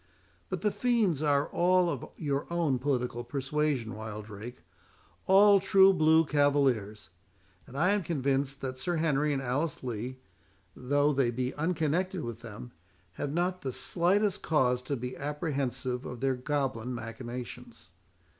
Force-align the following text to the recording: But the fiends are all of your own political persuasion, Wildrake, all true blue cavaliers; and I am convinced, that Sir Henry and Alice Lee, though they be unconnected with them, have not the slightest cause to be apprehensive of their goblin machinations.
But 0.49 0.61
the 0.61 0.71
fiends 0.71 1.21
are 1.21 1.47
all 1.49 1.87
of 1.87 2.09
your 2.17 2.47
own 2.51 2.79
political 2.79 3.23
persuasion, 3.23 3.93
Wildrake, 3.93 4.63
all 5.27 5.59
true 5.59 5.93
blue 5.93 6.25
cavaliers; 6.25 7.11
and 7.67 7.77
I 7.77 7.91
am 7.91 8.01
convinced, 8.01 8.61
that 8.61 8.79
Sir 8.79 8.95
Henry 8.95 9.31
and 9.31 9.43
Alice 9.43 9.83
Lee, 9.83 10.17
though 10.75 11.13
they 11.13 11.29
be 11.29 11.53
unconnected 11.53 12.23
with 12.23 12.39
them, 12.41 12.71
have 13.11 13.31
not 13.31 13.61
the 13.61 13.71
slightest 13.71 14.41
cause 14.41 14.81
to 14.81 14.95
be 14.97 15.15
apprehensive 15.15 16.03
of 16.03 16.19
their 16.19 16.33
goblin 16.33 16.95
machinations. 16.95 17.91